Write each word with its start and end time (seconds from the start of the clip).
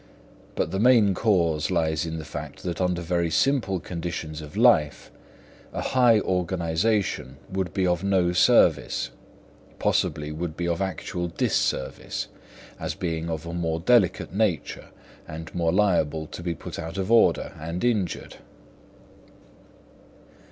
But 0.55 0.71
the 0.71 0.79
main 0.79 1.13
cause 1.13 1.69
lies 1.69 2.07
in 2.07 2.17
the 2.17 2.25
fact 2.25 2.63
that 2.63 2.81
under 2.81 3.03
very 3.03 3.29
simple 3.29 3.79
conditions 3.79 4.41
of 4.41 4.57
life 4.57 5.11
a 5.73 5.81
high 5.81 6.19
organisation 6.21 7.37
would 7.51 7.71
be 7.71 7.85
of 7.85 8.03
no 8.03 8.33
service—possibly 8.33 10.31
would 10.31 10.57
be 10.57 10.67
of 10.67 10.81
actual 10.81 11.27
disservice, 11.27 12.29
as 12.79 12.95
being 12.95 13.29
of 13.29 13.45
a 13.45 13.53
more 13.53 13.79
delicate 13.79 14.33
nature, 14.33 14.87
and 15.27 15.53
more 15.53 15.71
liable 15.71 16.25
to 16.25 16.41
be 16.41 16.55
put 16.55 16.79
out 16.79 16.97
of 16.97 17.11
order 17.11 17.53
and 17.59 17.83
injured. 17.83 18.37